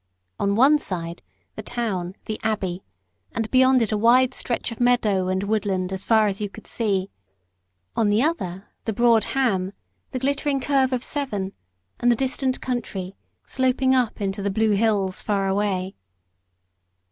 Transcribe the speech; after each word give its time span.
On 0.39 0.55
one 0.55 0.79
side, 0.79 1.21
the 1.55 1.61
town, 1.61 2.15
the 2.25 2.39
Abbey, 2.41 2.81
and 3.33 3.51
beyond 3.51 3.83
it 3.83 3.91
a 3.91 3.97
wide 3.99 4.33
stretch 4.33 4.71
of 4.71 4.79
meadow 4.79 5.27
and 5.27 5.43
woodland 5.43 5.93
as 5.93 6.03
far 6.03 6.25
as 6.25 6.41
you 6.41 6.49
could 6.49 6.65
see; 6.65 7.11
on 7.95 8.09
the 8.09 8.23
other, 8.23 8.67
the 8.85 8.93
broad 8.93 9.25
Ham, 9.35 9.73
the 10.09 10.17
glittering 10.17 10.59
curve 10.59 10.91
of 10.91 11.03
Severn, 11.03 11.53
and 11.99 12.11
the 12.11 12.15
distant 12.15 12.61
country, 12.61 13.15
sloping 13.45 13.93
up 13.93 14.19
into 14.19 14.41
"the 14.41 14.49
blue 14.49 14.75
bills 14.75 15.21
far 15.21 15.47
away." 15.47 15.93